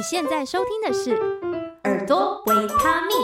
[0.00, 1.10] 你现在收听的是
[1.84, 3.14] 耳朵维他命，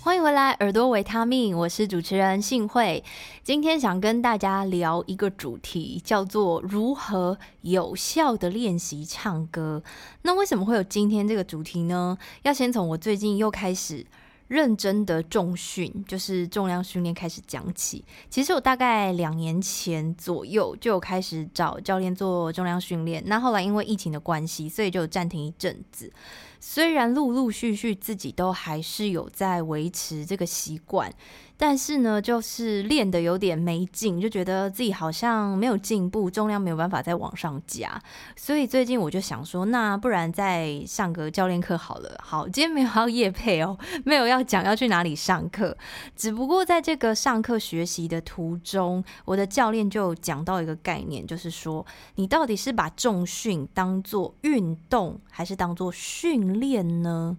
[0.00, 3.04] 欢迎回来，耳朵维他命，我是主持人幸慧。
[3.42, 9.82] 今天想跟大家聊一个主题，叫做如何有效的练习唱歌。
[10.22, 12.16] 那为什么会有今天这个主题呢？
[12.44, 14.06] 要先从我最近又开始。
[14.48, 18.04] 认真的重训，就是重量训练开始讲起。
[18.30, 26.12] 其实我大概两年前左右就有开始找教练做重量训练，那后来因为疫情的关系，所以就暂停一阵子。
[26.60, 31.12] 虽然陆陆续续自己都还是有在维持这个习惯。
[31.58, 38.00] 但是呢，就是练得有点没劲，就觉得自己好像没有进步，重量没有办法再往上加。
[38.36, 42.18] 所以最近我就想说，那不然再上个教练课好了。
[42.22, 45.76] 好，今天没有要夜配哦，没有要讲要去哪里上课，
[46.14, 51.84] 只不过在这个上课学习的途中，我的教练就讲到一个概念，就是说，
[52.16, 57.38] 你到底是把重训当做运动，还是当做训练呢？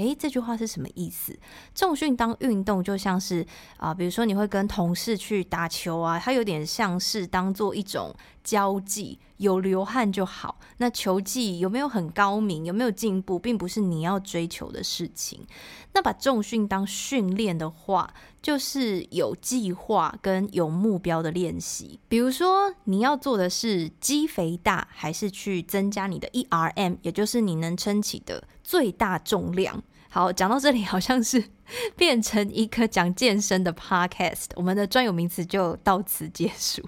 [0.00, 1.38] 诶，这句话是什么意思？
[1.74, 10.58] 重训当运动，就像是啊、比如说你会跟同事去打球啊，它有点像是当做一种交际，有流汗就好。
[10.78, 15.46] 那球技有没有很高明，有没有进步，并不是你要追求的事情。
[15.92, 22.00] 那把重训当训练的话，就是有计划跟有目标的练习。
[22.08, 29.82] 比如说，你要做的是肌肥大，还是去增加你的 ERM，也就是你能撑起的最大重量。
[30.12, 31.42] 好，讲到这里，好像是
[31.96, 36.82] 变成一个讲健身的 podcast，我们的专有名词就到此结束。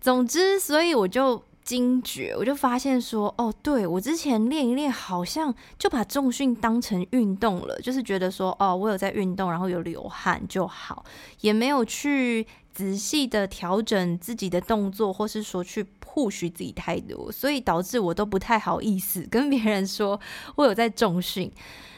[0.00, 11.04] 总之，所以我就惊觉，我就发现说，哦，对，我之前练一练，好像就把重训当成运动了，就是觉得说，哦，我有在运动，然后有流汗就好，
[11.40, 20.20] 也没有去仔细的调整自己的动作，或是说去 push 自己太多，所以导致我都不太好意思跟别人说
[20.54, 21.50] 我有在重训。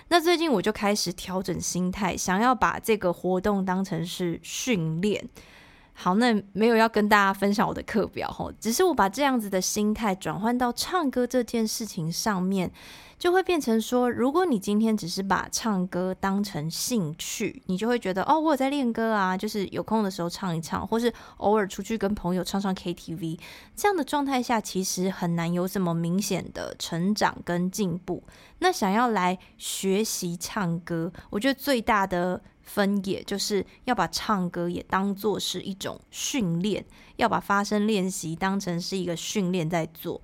[0.09, 5.29] 那最近我就开始调整心态，想要把这个活动当成是训练。
[5.99, 12.71] 好，那没有要跟大家分享我的课表吼，只是我把这样子的心态转换到唱歌这件事情上面。
[13.19, 23.39] 就会变成说，如果你今天只是把唱歌当成兴趣，你就会觉得哦，我有在练歌啊，就是有空的时候唱一唱，或是偶尔出去跟朋友唱唱 KTV，
[23.75, 28.23] 这样的状态下，其实很难有什么明显的成长跟进步。
[28.59, 36.85] 那想要来学习唱歌，我觉得最大的分野就是要把唱歌也当做是一种训练，
[37.17, 40.21] 要把发声练习当成是一个训练在做。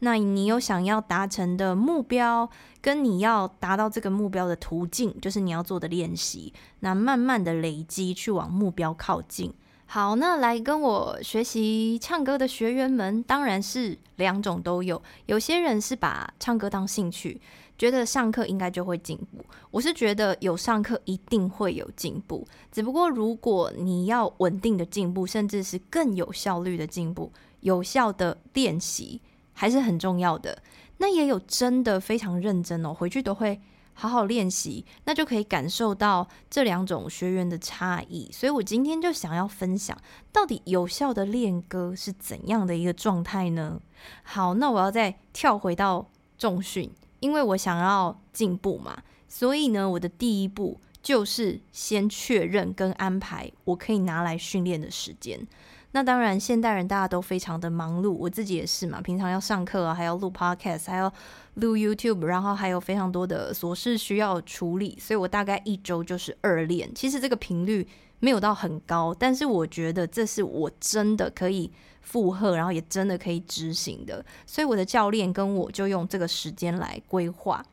[0.00, 2.48] 那你有想要达成的目标，
[2.82, 6.52] 跟你要达到这个目标的途径，就是你要做的练习。
[6.80, 9.52] 那慢慢的累积，去往目标靠近。
[9.86, 15.00] 好，那来跟我学习唱歌的学员们，当然是两种都有。
[15.26, 17.40] 有些人是把唱歌当兴趣，
[17.78, 19.44] 觉得上课应该就会进步。
[19.70, 29.20] 我是觉得有上课一定会有进步，只不过如果你要稳定的进步，甚至是更有效率的进步，有效的练习。
[29.58, 30.62] 还是很重要的。
[30.98, 33.58] 那也有真的非常认真哦，回去都会
[33.98, 38.30] 好好练习，那就可以感受到这两种学员的差异。
[38.30, 39.96] 所以我今天就想要分享，
[40.30, 43.80] 到底有效的练歌是怎样的一个状态呢？
[44.22, 55.40] 好，那我要再跳回到重训，因为我想要进步嘛，所以呢，我的第一步就是先确认跟安排我可以拿来训练的时间。
[55.96, 59.00] 那当然，现代人大家都非常的忙碌，我自己也是嘛。
[59.00, 61.10] 平常要上课啊，还要录 Podcast，还要
[61.54, 66.94] 录 YouTube，然后还有非常多的琐事需要处理，所以我大概一周就是二练。
[66.94, 74.22] 其实这个频率没有到很高，但是我觉得这是我真的可以负荷，然后也真的可以执行的。
[74.44, 77.64] 所以我的教练跟我就用这个时间来规划。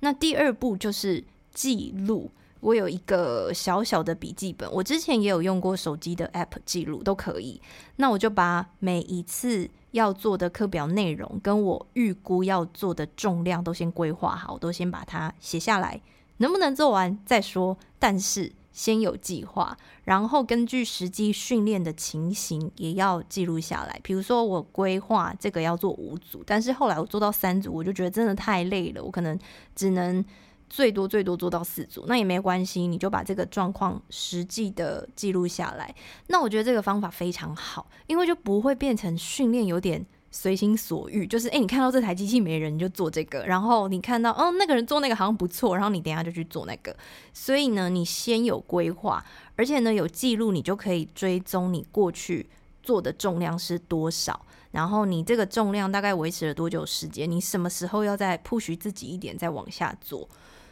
[0.00, 1.22] 那第二步就是
[1.54, 2.28] 记录。
[2.60, 7.60] 我有一个小小的笔记本，我之前也有用过手机的 App 记录，都可以。
[7.96, 16.00] 那我就把每一次要做的课表内容，跟我预估要做的重量都先规划好，我都先把它写下来。
[16.38, 24.00] 能不能做完再说，但是先有计划，然后根据实际训练的情形也要记录下来。
[24.02, 29.38] 比如说我规划这个要做五组，但是后来我做到三组，我就觉得真的太累了，我可能
[29.76, 30.24] 只能。
[30.70, 35.94] 最多最多做到四组，那也没关系，你就把这个状况实际的记录下来。
[36.26, 46.94] 那我觉得这个方法非常好，因为就不会变成训练有点随心所欲，就是诶，你看到这台机器没人，你就做这个；然后你看到哦，那个人做那个好像不错，然后你等下就去做那个。
[47.32, 49.24] 所以呢，你先有规划，
[49.56, 52.46] 而且呢有记录，你就可以追踪你过去
[52.82, 60.28] 做的重量是多少，然后你这个重量大概维持了多久时间，你什么时候要再 push 自己一点，再往下做。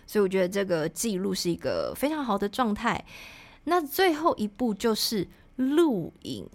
[0.07, 3.05] 所以我觉得这个记录是一个非常好的状态。
[3.65, 5.27] 那最后一步就是
[5.57, 6.49] 录影。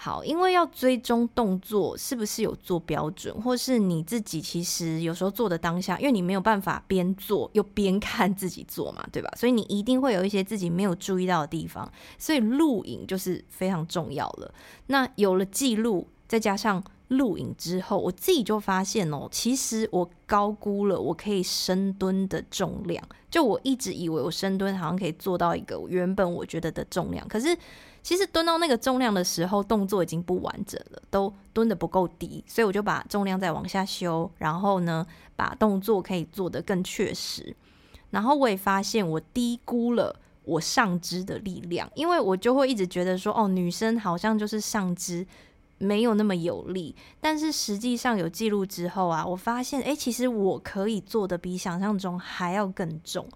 [0.00, 9.28] 好，因为要追踪动作是不是有做标准，或是你自己其实有时候做的当下，因为你没有办法边做又边看自己做嘛，对吧？
[9.36, 14.54] 所以你一定会有一些自己没有注意到的地方，所以录影就是非常重要了。
[14.86, 23.02] 那有了记录，再加上录影之后，我自己就发现哦，其实我高估了我可以深蹲的重量。
[23.30, 27.56] 就我一直以为我深蹲好像可以做到一个原本我觉得的重量，可是。
[28.00, 35.06] 其实蹲到那个重量的时候，动作已经不完整了，都蹲得不够低，所以我就把重量再往下修，然后呢，
[35.36, 37.54] 把动作可以做得更确实。
[38.08, 40.14] 然后我也发现我低估了
[40.44, 45.26] 我上肢的力量，因为我就会一直觉得说，哦，女生好像就是上肢
[45.78, 53.26] 没有那么有力，但是实际上有记录之后啊，我发现，诶，其实我可以做得比想象中还要更重。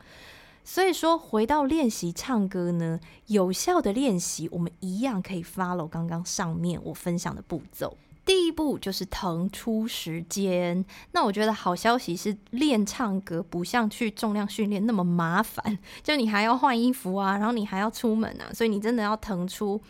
[0.64, 7.96] 所以说，回到练习唱歌呢，有效的练习，我们一样可以 follow 刚刚上面我分享的步骤。
[8.24, 10.84] 第一步就是腾出时间。
[11.10, 19.80] 那我觉得好消息是，练唱歌不像去重量训练那么麻烦，就你还要换衣服啊，然后你还要出门啊，所以你真的要腾出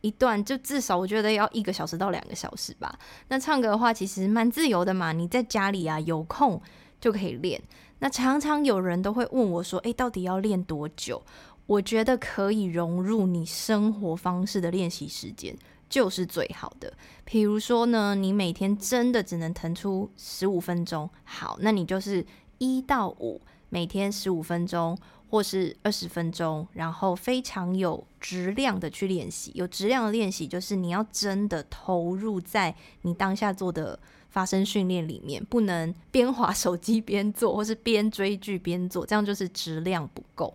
[0.00, 2.98] 一段，就至少我觉得要一个小时到两个小时吧。
[3.28, 6.60] 那唱歌的话，其实蛮自由的嘛，你在家里啊有空
[7.00, 7.60] 就可以练。
[7.98, 11.22] 那常常有人都会问我说：“诶，到底要练多久？”
[11.66, 15.54] 我觉得可以融入你生活方式的练习时间
[15.86, 16.90] 就是最好的。
[17.26, 22.24] 比如说呢，你每天真的只能腾出十五分钟，好，那你就是
[22.56, 24.96] 一到五，每天十五分钟
[25.30, 29.52] 或是二十分钟，然后非常有质量的去练习。
[29.54, 33.98] 有质量的练习就是你要真的投入在你当下做的。
[34.30, 40.52] 发声训练里面不能边滑手机边做，或是边追剧边做，这样就是质量不够。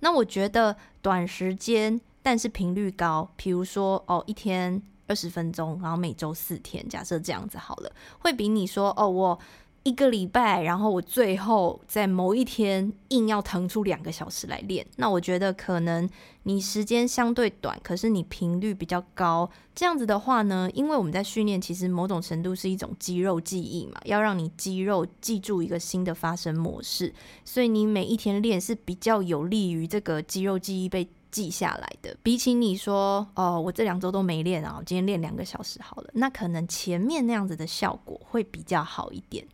[0.00, 9.38] 那我觉得短时间但是频率高，比如说哦，一天二十分钟，然后每周四天，假设这样子好了，会比你说哦我。
[9.86, 16.10] 一个礼拜，然后我最后在某一天硬要腾出两个小时来练，那我觉得可能
[16.42, 19.48] 你时间相对短，可是你频率比较高。
[19.76, 31.06] 这样子的话呢，因为我们在训练，其实某种程度是一种肌肉记忆嘛，要让你肌肉记住一个新的发声模式，所以你每一天练是比较有利于这个肌肉记忆被
[31.36, 32.16] 记下来的。
[32.22, 39.46] 比起你说哦，我这两周都没练啊，今天练两个小时好了，那可能前面那样子的效果会比较好一点。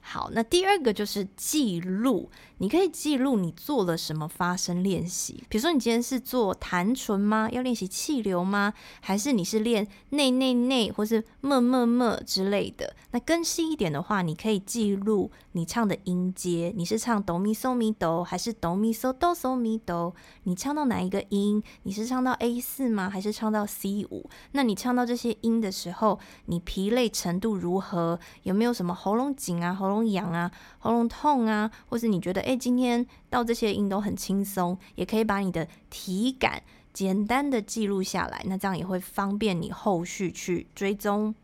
[0.00, 2.30] 好，那第二个就是记录。
[2.58, 7.48] 你可以记录你做了什么发声练习，比如说你今天是做弹唇吗？
[7.50, 8.74] 要练习气流吗？
[9.00, 12.94] 还是你是练内内内，或是么么么之类的？
[13.12, 20.14] 那更细一点的话，你可以记录你唱的音阶，你是唱哆咪嗦咪哆，还是哆咪嗦哆嗦咪哆？
[20.42, 21.62] 你唱到哪一个音？
[21.84, 23.08] 你是唱到 A 四吗？
[23.08, 24.28] 还是唱到 C 五？
[24.52, 28.20] 那你唱到这些音的时候，你疲累程度如何？
[28.42, 31.70] 有没有什么喉咙紧啊、喉咙痒啊、喉咙痛啊？
[31.88, 32.56] 或是你觉得诶？
[32.56, 41.34] 今天到这些音都很轻松，也可以把你的体感简单的记录下来，那这样也会方便你后续去追踪。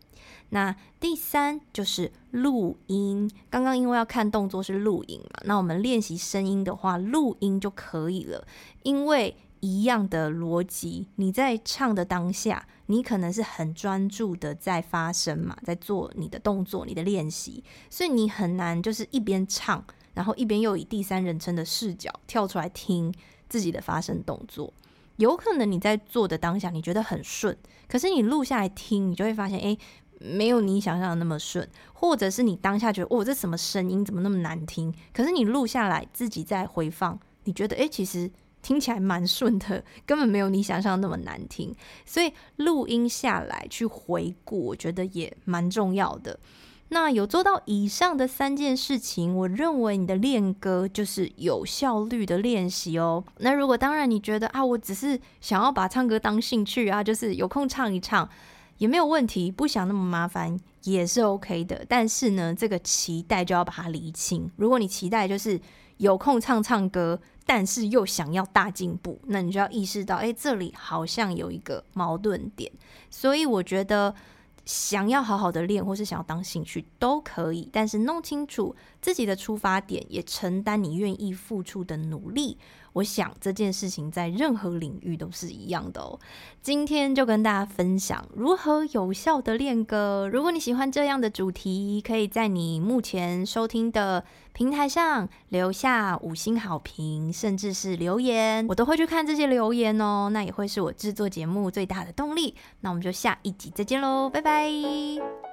[0.49, 8.47] 那第三就是录音，刚刚因为要看动作是录影嘛，那我们练习声音的话，录音就可以了。
[8.83, 19.83] 因为一样的逻辑，你在唱的当下，你可能是很专注的在发声嘛，在做你的动作、你的练习，所以你很难就是一边唱。
[20.13, 23.13] 然后一边又以第三人称的视角跳出来听
[23.47, 24.73] 自己的发声动作，
[25.17, 27.55] 有可能你在做的当下你觉得很顺，
[27.87, 29.77] 可是你录下来听，你就会发现，诶，
[30.19, 34.91] 没有你想象的那么顺，或者是你当下觉得，哦，这什么声音怎么那么难听？
[35.13, 38.31] 可是你录下来自己再回放，你觉得，诶，其实
[38.67, 41.73] 听起来蛮顺的，根本没有你想象那么难听。
[42.05, 46.37] 所以录音下来去回顾，我觉得也蛮重要的。
[46.89, 53.23] 那有做到以上的三件事情，我认为你的练歌就是有效率的练习哦。
[53.37, 58.27] 那如果当然你觉得啊，我只是想要把唱歌当兴趣啊，就是有空唱一唱
[58.79, 61.85] 也没有问题，不想那么麻烦也是 OK 的。
[61.87, 64.51] 但是呢，这个期待就要把它厘清。
[64.57, 65.57] 如果你期待就是
[65.97, 72.71] 有空唱唱歌，但是又想要大进步，那你就要意识到，哎，这里好像有一个矛盾点。
[73.09, 74.13] 所以我觉得。
[74.67, 82.57] 想要好好的练，或是想要当兴趣都可以，但是弄清楚自己的出发点，也承担你愿意付出的努力。
[82.97, 86.19] 我想这件事情在任何领域都是一样的哦。
[86.61, 90.29] 今天就跟大家分享如何有效的练歌。
[90.31, 100.29] 如果你喜欢这样的主题，可以在你目前收听的平台上留下五星好评，甚至是留言，我都会去看这些留言哦。
[100.31, 102.55] 那也会是我制作节目最大的动力。
[102.81, 105.46] 那我们就下一集再见喽，拜拜。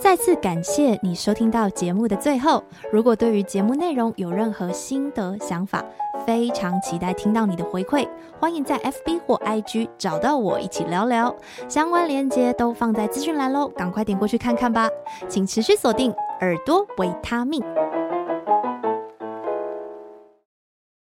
[0.00, 2.62] 再次感谢你收听到节目的最后。
[2.92, 5.84] 如果对于节目内容有任何心得想法，
[6.26, 8.06] 非常期待听到你的回馈。
[8.40, 11.34] 欢迎在 FB 或 IG 找到我一起聊聊，
[11.68, 14.88] 相关链接都放在资讯栏喽，赶快点过去看看吧。
[15.28, 17.62] 请持续锁定耳朵维他命。